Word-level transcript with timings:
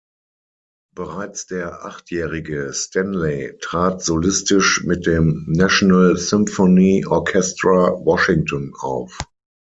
Bereits 0.95 1.45
der 1.45 1.85
achtjährige 1.85 2.73
Stanley 2.73 3.55
trat 3.61 4.01
solistisch 4.01 4.83
mit 4.83 5.05
dem 5.05 5.45
National 5.47 6.17
Symphony 6.17 7.05
Orchestra 7.05 7.89
Washington 8.03 8.73
auf. 8.79 9.15